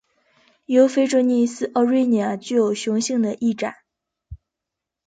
[0.67, 3.75] “Euphydryas aurinia” 具有雄性的翼展。